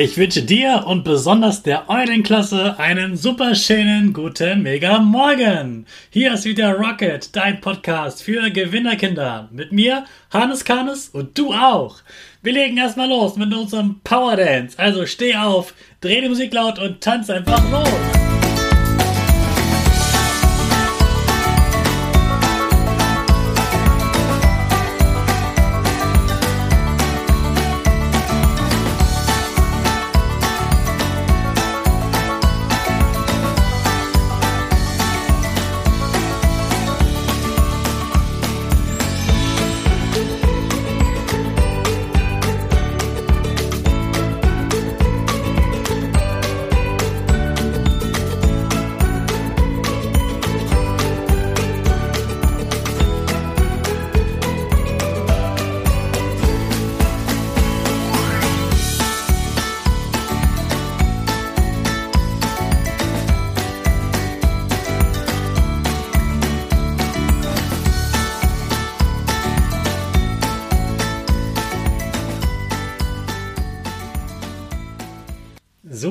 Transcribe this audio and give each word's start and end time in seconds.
Ich 0.00 0.16
wünsche 0.16 0.42
dir 0.42 0.84
und 0.86 1.02
besonders 1.02 1.64
der 1.64 1.90
Eulenklasse 1.90 2.78
einen 2.78 3.16
super 3.16 3.56
schönen 3.56 4.12
guten 4.12 4.62
Mega 4.62 5.00
Morgen. 5.00 5.86
Hier 6.10 6.34
ist 6.34 6.44
wieder 6.44 6.74
Rocket, 6.74 7.34
dein 7.34 7.60
Podcast 7.60 8.22
für 8.22 8.48
Gewinnerkinder. 8.48 9.48
Mit 9.50 9.72
mir, 9.72 10.04
Hannes 10.30 10.64
Karnes 10.64 11.08
und 11.08 11.36
du 11.36 11.52
auch. 11.52 11.96
Wir 12.42 12.52
legen 12.52 12.76
erstmal 12.76 13.08
los 13.08 13.34
mit 13.34 13.52
unserem 13.52 13.98
Power 14.04 14.36
Dance. 14.36 14.78
Also 14.78 15.04
steh 15.04 15.34
auf, 15.34 15.74
dreh 16.00 16.20
die 16.20 16.28
Musik 16.28 16.54
laut 16.54 16.78
und 16.78 17.00
tanz 17.00 17.28
einfach 17.28 17.68
los. 17.72 18.27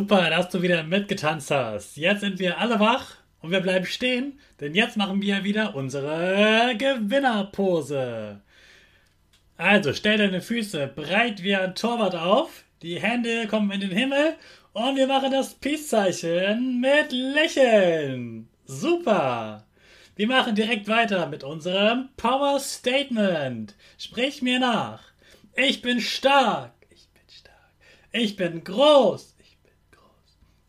Super, 0.07 0.29
dass 0.29 0.47
du 0.47 0.61
wieder 0.61 0.83
mitgetanzt 0.83 1.51
hast. 1.51 1.97
Jetzt 1.97 2.21
sind 2.21 2.39
wir 2.39 2.59
alle 2.59 2.79
wach 2.79 3.17
und 3.41 3.51
wir 3.51 3.59
bleiben 3.59 3.85
stehen, 3.85 4.39
denn 4.61 4.73
jetzt 4.73 4.95
machen 4.95 5.21
wir 5.21 5.43
wieder 5.43 5.75
unsere 5.75 6.75
Gewinnerpose. 6.77 8.39
Also 9.57 9.91
stell 9.91 10.17
deine 10.17 10.39
Füße 10.39 10.87
breit 10.95 11.43
wie 11.43 11.57
ein 11.57 11.75
Torwart 11.75 12.15
auf, 12.15 12.63
die 12.81 13.01
Hände 13.01 13.47
kommen 13.47 13.69
in 13.69 13.81
den 13.81 13.91
Himmel 13.91 14.37
und 14.71 14.95
wir 14.95 15.07
machen 15.07 15.29
das 15.29 15.55
Peace-Zeichen 15.55 16.79
mit 16.79 17.11
Lächeln. 17.11 18.47
Super! 18.63 19.65
Wir 20.15 20.27
machen 20.27 20.55
direkt 20.55 20.87
weiter 20.87 21.27
mit 21.27 21.43
unserem 21.43 22.07
Power 22.15 22.61
Statement. 22.61 23.75
Sprich 23.97 24.41
mir 24.41 24.61
nach. 24.61 25.01
Ich 25.57 25.81
bin 25.81 25.99
stark. 25.99 26.71
Ich 26.91 27.09
bin 27.09 27.23
stark. 27.27 27.71
Ich 28.13 28.37
bin 28.37 28.63
groß. 28.63 29.33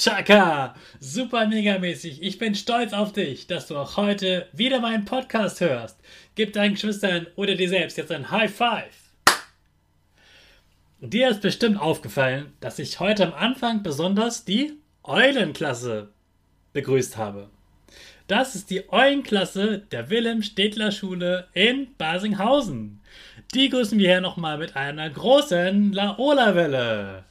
Chaka! 0.00 0.74
Super 0.98 1.46
megamäßig. 1.46 2.22
Ich 2.22 2.38
bin 2.38 2.54
stolz 2.54 2.94
auf 2.94 3.12
dich, 3.12 3.46
dass 3.48 3.66
du 3.66 3.76
auch 3.76 3.98
heute 3.98 4.48
wieder 4.54 4.80
meinen 4.80 5.04
Podcast 5.04 5.60
hörst. 5.60 5.98
Gib 6.36 6.54
deinen 6.54 6.72
Geschwistern 6.72 7.26
oder 7.36 7.54
dir 7.54 7.68
selbst 7.68 7.98
jetzt 7.98 8.10
ein 8.10 8.30
High 8.30 8.50
Five. 8.50 8.94
Dir 11.02 11.28
ist 11.28 11.42
bestimmt 11.42 11.78
aufgefallen, 11.78 12.54
dass 12.60 12.78
ich 12.78 12.98
heute 12.98 13.26
am 13.26 13.34
Anfang 13.34 13.82
besonders 13.82 14.46
die 14.46 14.72
Eulenklasse 15.04 16.08
begrüßt 16.72 17.18
habe. 17.18 17.50
Das 18.26 18.54
ist 18.54 18.70
die 18.70 18.90
Eulenklasse 18.90 19.80
der 19.92 20.08
Wilhelm 20.08 20.42
Städtler 20.42 20.92
Schule 20.92 21.48
in 21.52 21.94
Basinghausen. 21.98 23.02
Die 23.52 23.68
grüßen 23.68 23.98
wir 23.98 24.08
hier 24.08 24.22
nochmal 24.22 24.56
mit 24.56 24.76
einer 24.76 25.10
großen 25.10 25.92
Laola-Welle. 25.92 27.24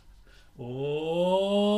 Oi! 0.60 1.69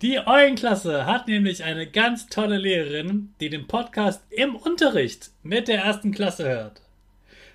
Die 0.00 0.24
Eulenklasse 0.24 1.06
hat 1.06 1.26
nämlich 1.26 1.64
eine 1.64 1.84
ganz 1.84 2.28
tolle 2.28 2.56
Lehrerin, 2.56 3.34
die 3.40 3.50
den 3.50 3.66
Podcast 3.66 4.22
im 4.30 4.54
Unterricht 4.54 5.30
mit 5.42 5.66
der 5.66 5.82
ersten 5.82 6.12
Klasse 6.12 6.48
hört. 6.48 6.80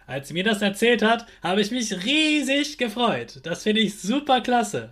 Als 0.07 0.27
sie 0.27 0.33
mir 0.33 0.43
das 0.43 0.61
erzählt 0.61 1.01
hat, 1.01 1.25
habe 1.41 1.61
ich 1.61 1.71
mich 1.71 2.03
riesig 2.03 2.77
gefreut. 2.77 3.39
Das 3.43 3.63
finde 3.63 3.79
ich 3.79 3.97
super 3.97 4.41
klasse. 4.41 4.89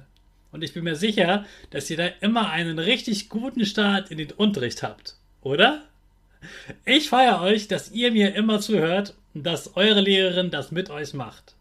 Und 0.53 0.63
ich 0.63 0.73
bin 0.73 0.85
mir 0.85 0.95
sicher, 0.95 1.45
dass 1.71 1.89
ihr 1.89 1.97
da 1.97 2.07
immer 2.21 2.51
einen 2.51 2.79
richtig 2.79 3.27
guten 3.27 3.65
Start 3.65 4.11
in 4.11 4.17
den 4.17 4.31
Unterricht 4.31 4.81
habt. 4.81 5.17
Oder? 5.41 5.83
Ich 6.85 7.09
feiere 7.09 7.41
euch, 7.41 7.67
dass 7.67 7.91
ihr 7.91 8.13
mir 8.13 8.33
immer 8.33 8.61
zuhört 8.61 9.13
und 9.33 9.45
dass 9.45 9.75
eure 9.75 9.99
Lehrerin 9.99 10.51
das 10.51 10.71
mit 10.71 10.89
euch 10.89 11.13
macht. 11.13 11.55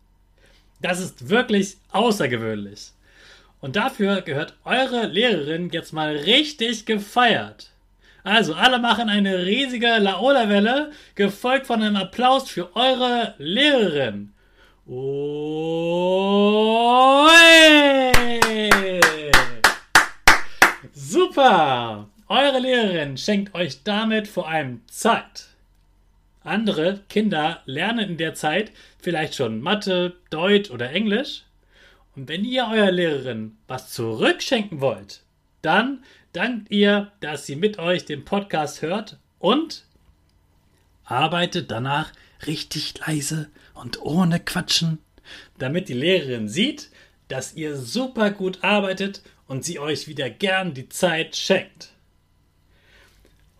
Das 0.81 1.01
ist 1.01 1.28
wirklich 1.28 1.78
außergewöhnlich. 1.91 2.93
Und 3.60 3.76
dafür 3.76 4.22
gehört 4.22 4.54
eure 4.65 5.06
Lehrerin 5.06 5.69
jetzt 5.71 5.93
mal 5.93 6.16
richtig 6.16 6.87
gefeiert. 6.87 7.71
Also, 8.22 8.54
alle 8.54 8.78
machen 8.78 9.09
eine 9.09 9.47
riesige 9.47 9.98
Laola-Welle, 9.98 10.93
gefolgt 11.15 11.66
von 11.66 11.82
einem 11.82 11.97
Applaus 11.97 12.50
für 12.50 12.75
eure 12.76 13.34
Lehrerin. 13.38 14.32
Oi! 14.87 15.00
Super! 20.92 22.09
Eure 22.28 22.59
Lehrerin 22.60 23.16
schenkt 23.16 23.54
euch 23.54 23.82
damit 23.82 24.28
vor 24.28 24.48
allem 24.48 24.82
Zeit. 24.87 25.48
Andere 26.44 27.00
Kinder 27.09 27.62
lernen 27.66 28.10
in 28.10 28.16
der 28.16 28.34
Zeit 28.34 28.72
vielleicht 28.98 29.34
schon 29.34 29.60
Mathe, 29.60 30.15
Deutsch 30.31 30.71
oder 30.71 30.91
Englisch 30.91 31.44
und 32.21 32.29
wenn 32.29 32.45
ihr 32.45 32.67
eurer 32.67 32.91
Lehrerin 32.91 33.57
was 33.67 33.95
zurückschenken 33.95 34.83
wollt, 34.83 35.23
dann 35.63 36.05
dankt 36.35 36.71
ihr, 36.71 37.13
dass 37.21 37.47
sie 37.47 37.57
mit 37.57 37.79
euch 37.79 38.05
den 38.05 38.27
Podcast 38.27 38.83
hört 38.83 39.19
und 39.39 39.87
arbeitet 41.03 41.71
danach 41.71 42.13
richtig 42.47 42.99
leise 42.99 43.49
und 43.73 44.03
ohne 44.03 44.39
Quatschen, 44.39 44.99
damit 45.57 45.89
die 45.89 45.95
Lehrerin 45.95 46.51
sieht, 46.51 46.91
dass 47.29 47.55
ihr 47.55 47.79
super 47.79 48.31
gut 48.31 48.63
arbeitet 48.63 49.23
und 49.47 49.65
sie 49.65 49.79
euch 49.79 50.07
wieder 50.07 50.29
gern 50.29 50.75
die 50.75 50.91
Zeit 50.91 51.37
schenkt. 51.37 51.95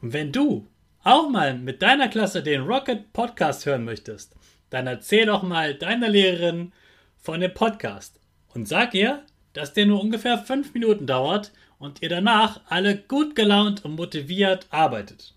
Und 0.03 0.13
wenn 0.13 0.33
du 0.33 0.69
auch 1.03 1.31
mal 1.31 1.57
mit 1.57 1.81
deiner 1.81 2.09
Klasse 2.09 2.43
den 2.43 2.65
Rocket 2.65 3.15
Podcast 3.15 3.65
hören 3.65 3.87
möchtest, 3.87 4.37
dann 4.69 4.87
erzähl 4.87 5.25
doch 5.25 5.43
mal 5.43 5.75
deiner 5.75 6.11
Lehrerin 6.11 6.75
von 7.23 7.41
dem 7.41 7.55
Podcast 7.55 8.20
und 8.55 8.69
sag 8.69 8.95
ihr, 8.95 9.25
dass 9.53 9.73
der 9.73 9.87
nur 9.87 10.01
ungefähr 10.01 10.39
fünf 10.39 10.75
Minuten 10.75 11.07
dauert 11.07 11.51
und 11.79 12.03
ihr 12.03 12.09
danach 12.09 12.61
alle 12.69 12.97
gut 12.97 13.35
gelaunt 13.35 13.85
und 13.85 13.97
motiviert 13.97 14.67
arbeitet. 14.71 15.35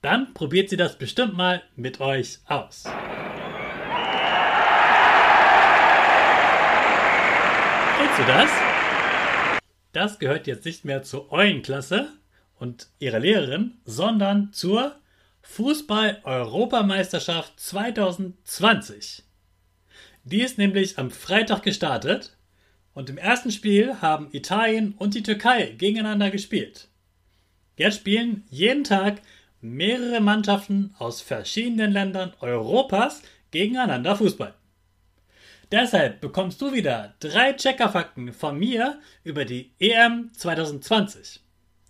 Dann 0.00 0.32
probiert 0.32 0.70
sie 0.70 0.76
das 0.76 0.96
bestimmt 0.96 1.36
mal 1.36 1.62
mit 1.74 2.00
euch 2.00 2.38
aus. 2.46 2.84
Kennst 7.98 8.18
du 8.18 8.24
das? 8.26 8.50
Das 9.92 10.18
gehört 10.20 10.46
jetzt 10.46 10.64
nicht 10.64 10.84
mehr 10.84 11.02
zur 11.02 11.32
Eulenklasse 11.32 12.08
und 12.58 12.88
ihrer 13.00 13.18
Lehrerin, 13.18 13.78
sondern 13.84 14.52
zur 14.52 14.94
Fußball-Europameisterschaft 15.42 17.58
2020. 17.58 19.24
Die 20.30 20.42
ist 20.42 20.58
nämlich 20.58 20.98
am 20.98 21.10
Freitag 21.10 21.62
gestartet 21.62 22.36
und 22.92 23.08
im 23.08 23.16
ersten 23.16 23.50
Spiel 23.50 24.02
haben 24.02 24.28
Italien 24.32 24.92
und 24.98 25.14
die 25.14 25.22
Türkei 25.22 25.74
gegeneinander 25.78 26.30
gespielt. 26.30 26.88
Jetzt 27.78 28.00
spielen 28.00 28.44
jeden 28.50 28.84
Tag 28.84 29.22
mehrere 29.62 30.20
Mannschaften 30.20 30.94
aus 30.98 31.22
verschiedenen 31.22 31.92
Ländern 31.92 32.34
Europas 32.40 33.22
gegeneinander 33.52 34.16
Fußball. 34.16 34.52
Deshalb 35.72 36.20
bekommst 36.20 36.60
du 36.60 36.74
wieder 36.74 37.14
drei 37.20 37.54
Checkerfakten 37.54 38.34
von 38.34 38.58
mir 38.58 39.00
über 39.24 39.46
die 39.46 39.72
EM 39.78 40.30
2020. 40.34 41.40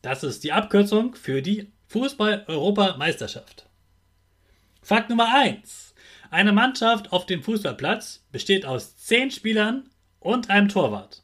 Das 0.01 0.23
ist 0.23 0.45
die 0.45 0.53
Abkürzung 0.53 1.17
für 1.17 1.43
die 1.43 1.73
Fußball-Europameisterschaft. 1.89 3.67
Fakt 4.81 5.11
Nummer 5.11 5.35
1. 5.35 5.88
Eine 6.31 6.53
Mannschaft 6.53 7.13
auf 7.13 7.25
dem 7.25 7.43
Fußballplatz 7.43 8.27
besteht 8.31 8.67
aus 8.67 8.97
10 8.97 9.31
Spielern 9.31 9.89
und 10.21 10.51
einem 10.51 10.69
Torwart. 10.69 11.23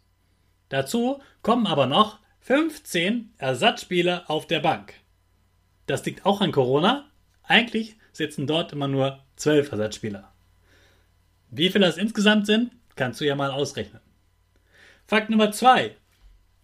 Dazu 0.70 1.20
kommen 1.42 1.66
aber 1.66 1.86
noch 1.86 2.20
15 2.40 3.34
Ersatzspieler 3.36 4.24
auf 4.28 4.46
der 4.46 4.60
Bank. 4.60 4.94
Das 5.86 6.04
liegt 6.06 6.24
auch 6.24 6.40
an 6.40 6.52
Corona. 6.52 7.10
Eigentlich 7.42 7.96
sitzen 8.12 8.46
dort 8.46 8.72
immer 8.72 8.88
nur 8.88 9.22
12 9.36 9.72
Ersatzspieler. 9.72 10.32
Wie 11.50 11.68
viele 11.68 11.86
das 11.86 11.98
insgesamt 11.98 12.46
sind, 12.46 12.72
kannst 12.96 13.20
du 13.20 13.26
ja 13.26 13.36
mal 13.36 13.50
ausrechnen. 13.50 14.00
Fakt 15.06 15.28
Nummer 15.28 15.52
2. 15.52 15.94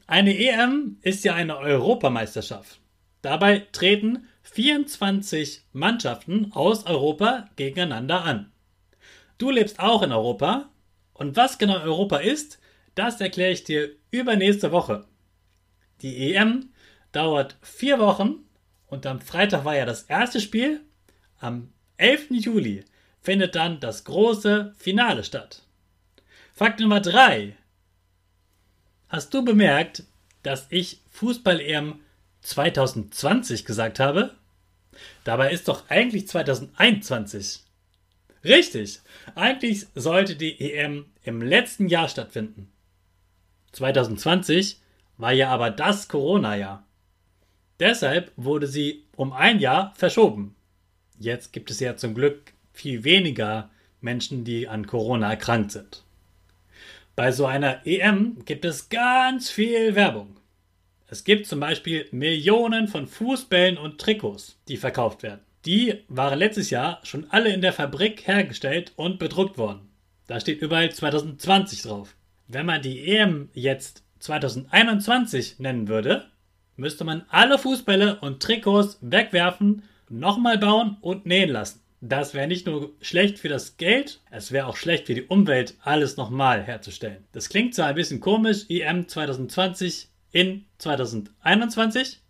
Eine 0.07 0.37
EM 0.37 0.99
ist 1.03 1.25
ja 1.25 1.35
eine 1.35 1.59
Europameisterschaft. 1.59 2.81
Dabei 3.22 3.67
treten 3.72 4.26
24 4.43 5.64
Mannschaften 5.72 6.52
aus 6.52 6.87
Europa 6.87 7.49
gegeneinander 7.56 8.25
an. 8.25 8.52
Du 9.38 9.50
lebst 9.50 9.81
auch 9.81 10.02
in 10.02 10.12
Europa 10.12 10.70
und 11.12 11.37
was 11.37 11.58
genau 11.58 11.81
Europa 11.81 12.19
ist, 12.19 12.58
das 12.94 13.20
erkläre 13.20 13.52
ich 13.52 13.64
dir 13.64 13.90
übernächste 14.11 14.72
Woche. 14.72 15.06
Die 16.02 16.34
EM 16.34 16.70
dauert 17.12 17.56
vier 17.62 17.99
Wochen 17.99 18.44
und 18.87 19.06
am 19.06 19.20
Freitag 19.20 19.64
war 19.64 19.76
ja 19.76 19.84
das 19.84 20.05
erste 20.05 20.40
Spiel. 20.40 20.81
Am 21.38 21.72
11. 21.99 22.31
Juli 22.31 22.84
findet 23.20 23.55
dann 23.55 23.81
das 23.81 24.05
große 24.05 24.75
Finale 24.76 25.25
statt. 25.25 25.62
Fakt 26.55 26.81
Nummer 26.81 27.00
3. 27.00 27.56
Hast 29.08 29.32
du 29.34 29.44
bemerkt, 29.44 30.05
dass 30.43 30.67
ich 30.70 31.02
Fußball-EM 31.11 32.00
2020 32.43 33.65
gesagt 33.65 34.01
habe? 34.01 34.35
Dabei 35.25 35.53
ist 35.53 35.69
doch 35.69 35.89
eigentlich 35.89 36.29
2021. 36.29 37.61
Richtig, 38.45 39.01
eigentlich 39.35 39.87
sollte 39.95 40.37
die 40.37 40.73
EM 40.73 41.07
im 41.23 41.43
letzten 41.43 41.89
Jahr 41.89 42.09
stattfinden. 42.09 42.73
2020 43.73 44.81
war 45.19 45.33
ja 45.33 45.51
aber 45.51 45.71
das 45.71 46.09
Corona-Jahr. 46.09 46.87
Deshalb 47.79 48.33
wurde 48.37 48.67
sie 48.67 49.05
um 49.17 49.33
ein 49.33 49.59
Jahr 49.59 49.95
verschoben. 49.97 50.57
Jetzt 51.19 51.53
gibt 51.53 51.71
es 51.71 51.81
ja 51.81 51.97
zum 51.97 52.15
Glück 52.15 52.53
viel 52.73 53.05
weniger 53.05 53.71
Menschen, 54.01 54.45
die 54.45 54.69
an 54.69 54.87
Corona 54.87 55.31
erkrankt 55.31 55.73
sind. 55.73 56.03
Bei 57.15 57.33
so 57.33 57.45
einer 57.45 57.87
EM 57.87 58.45
gibt 58.47 58.65
es 58.65 58.89
ganz 58.89 59.51
viel 59.51 59.95
Werbung. 59.95 60.40
Es 61.12 61.25
gibt 61.25 61.47
zum 61.49 61.59
Beispiel 61.59 62.07
Millionen 62.12 62.87
von 62.87 63.09
Fußbällen 63.09 63.79
und 63.79 64.01
Trikots, 64.01 64.61
die 64.69 64.77
verkauft 64.77 65.25
werden. 65.25 65.41
Die 65.67 66.05
waren 66.07 66.39
letztes 66.39 66.71
Jahr 66.71 67.01
schon 67.03 67.27
alle 67.31 67.53
in 67.53 67.61
der 67.61 67.73
Fabrik 67.73 68.29
hergestellt 68.29 68.93
und 68.95 69.19
bedruckt 69.19 69.59
worden. 69.59 69.91
Da 70.29 70.39
steht 70.39 70.62
überall 70.62 70.93
2020 70.93 71.83
drauf. 71.83 72.15
Wenn 72.47 72.65
man 72.65 72.81
die 72.81 73.09
EM 73.09 73.49
jetzt 73.55 74.05
2021 74.21 75.59
nennen 75.59 75.89
würde, 75.89 76.27
müsste 76.77 77.03
man 77.03 77.25
alle 77.29 77.59
Fußbälle 77.59 78.21
und 78.21 78.41
Trikots 78.41 78.99
wegwerfen, 79.01 79.83
nochmal 80.09 80.59
bauen 80.59 80.97
und 81.01 81.27
nähen 81.27 81.51
lassen. 81.51 81.81
Das 82.01 82.35
wäre 82.35 82.47
nicht 82.47 82.67
nur 82.67 82.93
schlecht 83.01 83.41
für 83.41 83.49
das 83.49 83.79
Geld, 83.79 84.21
es 84.31 84.53
wäre 84.53 84.67
auch 84.67 84.77
schlecht 84.77 85.09
für 85.09 85.15
die 85.15 85.25
Umwelt, 85.25 85.75
alles 85.81 86.17
nochmal 86.17 86.63
herzustellen. 86.63 87.25
Das 87.33 87.49
klingt 87.49 87.75
zwar 87.75 87.89
ein 87.89 87.97
bisschen 87.97 88.21
komisch, 88.21 88.67
EM 88.69 89.09
2020 89.09 90.11
in 90.32 90.67
2021, 90.79 92.21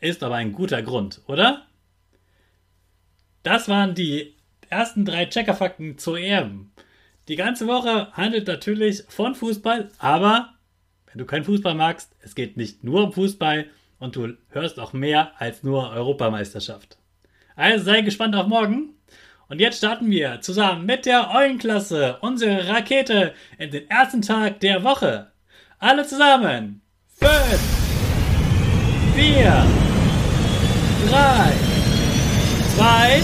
ist 0.00 0.22
aber 0.22 0.36
ein 0.36 0.52
guter 0.52 0.82
Grund, 0.82 1.22
oder? 1.26 1.66
Das 3.42 3.68
waren 3.68 3.94
die 3.94 4.34
ersten 4.68 5.04
drei 5.04 5.26
Checkerfakten 5.26 5.98
zu 5.98 6.16
EM. 6.16 6.70
Die 7.28 7.36
ganze 7.36 7.66
Woche 7.66 8.12
handelt 8.12 8.46
natürlich 8.46 9.04
von 9.08 9.34
Fußball, 9.34 9.90
aber 9.98 10.54
wenn 11.06 11.18
du 11.18 11.24
keinen 11.24 11.44
Fußball 11.44 11.74
magst, 11.74 12.14
es 12.20 12.34
geht 12.34 12.56
nicht 12.56 12.84
nur 12.84 13.04
um 13.04 13.12
Fußball 13.12 13.66
und 13.98 14.16
du 14.16 14.36
hörst 14.50 14.78
auch 14.78 14.92
mehr 14.92 15.32
als 15.40 15.62
nur 15.62 15.90
Europameisterschaft. 15.90 16.98
Also 17.54 17.84
sei 17.84 18.02
gespannt 18.02 18.36
auf 18.36 18.46
morgen. 18.46 18.94
Und 19.48 19.60
jetzt 19.60 19.78
starten 19.78 20.10
wir 20.10 20.40
zusammen 20.40 20.86
mit 20.86 21.06
der 21.06 21.30
Eulenklasse 21.30 22.18
unsere 22.20 22.68
Rakete 22.68 23.32
in 23.58 23.70
den 23.70 23.88
ersten 23.88 24.22
Tag 24.22 24.60
der 24.60 24.82
Woche. 24.82 25.30
Alle 25.78 26.04
zusammen. 26.04 26.82
5, 27.18 27.28
4, 27.28 29.16
3, 32.76 33.00
2, 33.00 33.22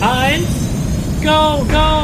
1, 0.00 0.44
go, 1.22 1.64
go, 1.64 1.64
go! 1.70 1.95